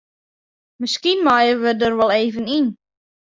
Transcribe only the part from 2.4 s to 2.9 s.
yn.